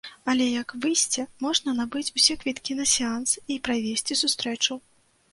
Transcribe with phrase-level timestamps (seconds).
[0.31, 4.79] Але як выйсце можна набыць усе квіткі на сеанс і правесці сустрэчу.